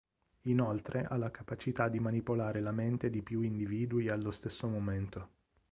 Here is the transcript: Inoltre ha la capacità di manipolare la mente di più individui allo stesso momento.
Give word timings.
Inoltre 0.45 1.05
ha 1.05 1.15
la 1.15 1.29
capacità 1.29 1.87
di 1.87 1.99
manipolare 1.99 2.59
la 2.59 2.71
mente 2.71 3.11
di 3.11 3.21
più 3.21 3.41
individui 3.41 4.09
allo 4.09 4.31
stesso 4.31 4.65
momento. 4.67 5.29